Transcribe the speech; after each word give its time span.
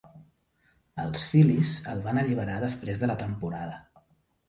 Els 1.03 1.27
Phillies 1.35 1.75
el 1.93 2.03
van 2.09 2.23
alliberar 2.25 2.59
després 2.67 3.07
de 3.07 3.15
la 3.15 3.23
temporada. 3.25 3.83